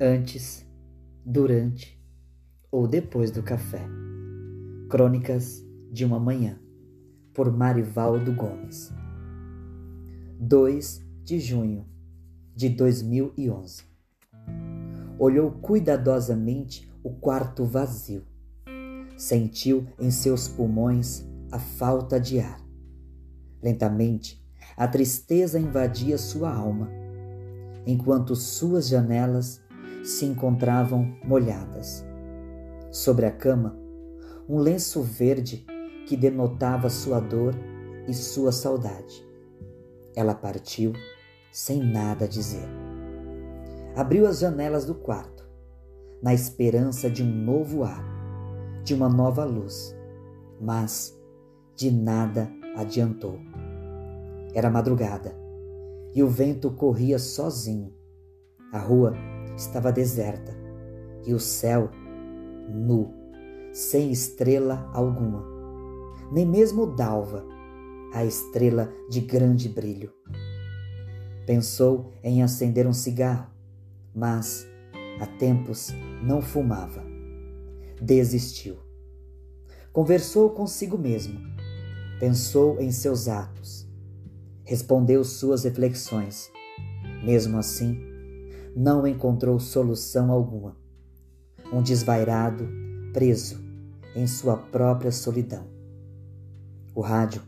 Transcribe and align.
antes, 0.00 0.66
durante 1.26 2.02
ou 2.72 2.88
depois 2.88 3.30
do 3.30 3.42
café. 3.42 3.86
Crônicas 4.88 5.62
de 5.92 6.06
uma 6.06 6.18
Manhã, 6.18 6.58
por 7.34 7.52
Marivaldo 7.52 8.32
Gomes. 8.32 8.90
2 10.38 11.06
de 11.22 11.38
junho 11.38 11.86
de 12.56 12.70
2011. 12.70 13.82
Olhou 15.18 15.50
cuidadosamente 15.50 16.90
o 17.04 17.10
quarto 17.10 17.66
vazio. 17.66 18.24
Sentiu 19.18 19.86
em 19.98 20.10
seus 20.10 20.48
pulmões 20.48 21.28
a 21.52 21.58
falta 21.58 22.18
de 22.18 22.40
ar. 22.40 22.58
Lentamente, 23.62 24.42
a 24.78 24.88
tristeza 24.88 25.60
invadia 25.60 26.16
sua 26.16 26.50
alma, 26.50 26.88
enquanto 27.86 28.34
suas 28.34 28.88
janelas 28.88 29.62
se 30.04 30.24
encontravam 30.24 31.16
molhadas. 31.24 32.04
Sobre 32.90 33.26
a 33.26 33.30
cama, 33.30 33.78
um 34.48 34.58
lenço 34.58 35.02
verde 35.02 35.64
que 36.06 36.16
denotava 36.16 36.90
sua 36.90 37.20
dor 37.20 37.54
e 38.08 38.14
sua 38.14 38.50
saudade. 38.50 39.26
Ela 40.14 40.34
partiu 40.34 40.92
sem 41.52 41.82
nada 41.82 42.26
dizer. 42.26 42.68
Abriu 43.94 44.26
as 44.26 44.38
janelas 44.40 44.84
do 44.84 44.94
quarto, 44.94 45.48
na 46.22 46.32
esperança 46.32 47.10
de 47.10 47.22
um 47.22 47.44
novo 47.44 47.84
ar, 47.84 48.04
de 48.84 48.94
uma 48.94 49.08
nova 49.08 49.44
luz, 49.44 49.96
mas 50.60 51.18
de 51.74 51.90
nada 51.90 52.50
adiantou. 52.76 53.38
Era 54.54 54.70
madrugada 54.70 55.34
e 56.14 56.22
o 56.22 56.28
vento 56.28 56.70
corria 56.70 57.18
sozinho. 57.18 57.92
A 58.72 58.78
rua 58.78 59.14
estava 59.60 59.92
deserta 59.92 60.56
e 61.26 61.34
o 61.34 61.38
céu 61.38 61.90
nu, 62.68 63.12
sem 63.72 64.10
estrela 64.10 64.90
alguma, 64.94 65.44
nem 66.32 66.46
mesmo 66.46 66.86
Dalva, 66.86 67.44
a 68.14 68.24
estrela 68.24 68.90
de 69.10 69.20
grande 69.20 69.68
brilho. 69.68 70.12
Pensou 71.46 72.10
em 72.22 72.42
acender 72.42 72.86
um 72.86 72.92
cigarro, 72.92 73.50
mas 74.14 74.66
há 75.20 75.26
tempos 75.26 75.92
não 76.22 76.40
fumava. 76.40 77.04
Desistiu. 78.00 78.78
Conversou 79.92 80.50
consigo 80.50 80.96
mesmo. 80.96 81.38
Pensou 82.18 82.80
em 82.80 82.90
seus 82.90 83.28
atos. 83.28 83.86
Respondeu 84.64 85.22
suas 85.24 85.64
reflexões. 85.64 86.50
Mesmo 87.24 87.58
assim, 87.58 88.09
não 88.74 89.06
encontrou 89.06 89.58
solução 89.58 90.30
alguma. 90.30 90.76
Um 91.72 91.82
desvairado, 91.82 92.68
preso 93.12 93.60
em 94.14 94.26
sua 94.26 94.56
própria 94.56 95.12
solidão. 95.12 95.66
O 96.94 97.00
rádio 97.00 97.42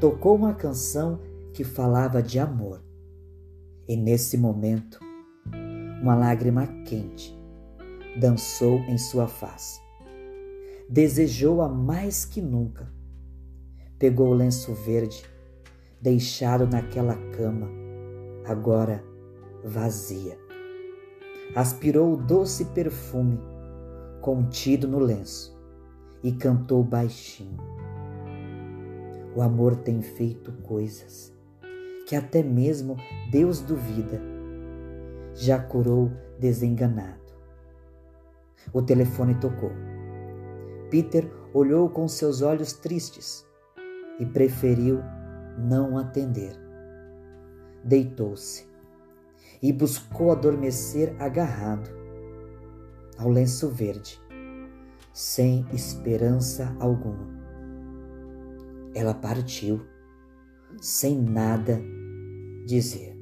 tocou 0.00 0.34
uma 0.34 0.54
canção 0.54 1.20
que 1.52 1.64
falava 1.64 2.22
de 2.22 2.38
amor. 2.38 2.82
E 3.86 3.96
nesse 3.96 4.36
momento, 4.36 4.98
uma 6.02 6.14
lágrima 6.14 6.66
quente 6.84 7.36
dançou 8.20 8.78
em 8.80 8.98
sua 8.98 9.26
face. 9.26 9.80
Desejou-a 10.88 11.68
mais 11.68 12.24
que 12.24 12.40
nunca. 12.40 12.92
Pegou 13.98 14.28
o 14.28 14.34
lenço 14.34 14.72
verde, 14.74 15.24
deixado 16.00 16.66
naquela 16.66 17.16
cama, 17.32 17.68
agora 18.44 19.02
vazia. 19.64 20.38
Aspirou 21.54 22.12
o 22.12 22.16
doce 22.16 22.64
perfume 22.66 23.40
contido 24.20 24.86
no 24.86 24.98
lenço 24.98 25.58
e 26.22 26.32
cantou 26.32 26.82
baixinho. 26.84 27.58
O 29.34 29.42
amor 29.42 29.76
tem 29.76 30.02
feito 30.02 30.52
coisas 30.62 31.32
que 32.06 32.16
até 32.16 32.42
mesmo 32.42 32.96
Deus 33.30 33.60
duvida. 33.60 34.20
Já 35.34 35.58
curou 35.58 36.10
desenganado. 36.38 37.20
O 38.72 38.82
telefone 38.82 39.34
tocou. 39.34 39.70
Peter 40.90 41.30
olhou 41.52 41.88
com 41.88 42.08
seus 42.08 42.42
olhos 42.42 42.72
tristes 42.72 43.46
e 44.18 44.26
preferiu 44.26 45.00
não 45.58 45.98
atender. 45.98 46.56
Deitou-se 47.84 48.67
e 49.62 49.72
buscou 49.72 50.30
adormecer 50.30 51.14
agarrado 51.18 51.90
ao 53.18 53.28
lenço 53.28 53.68
verde, 53.68 54.20
sem 55.12 55.66
esperança 55.72 56.74
alguma. 56.78 57.26
Ela 58.94 59.14
partiu 59.14 59.80
sem 60.80 61.20
nada 61.20 61.80
dizer. 62.66 63.17